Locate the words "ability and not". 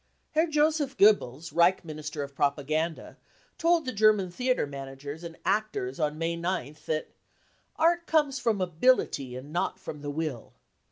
8.61-9.77